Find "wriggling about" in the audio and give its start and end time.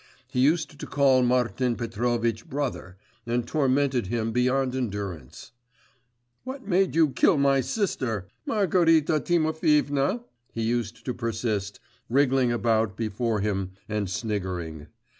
12.09-12.97